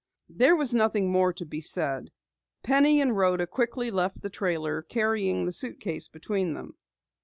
There 0.29 0.55
was 0.55 0.73
nothing 0.73 1.11
more 1.11 1.31
to 1.33 1.45
be 1.45 1.61
said. 1.61 2.09
Penny 2.63 2.99
and 3.01 3.15
Rhoda 3.15 3.45
quickly 3.45 3.91
left 3.91 4.23
the 4.23 4.31
trailer, 4.31 4.81
carrying 4.81 5.45
the 5.45 5.53
suitcase 5.53 6.07
between 6.07 6.55
them. 6.55 6.73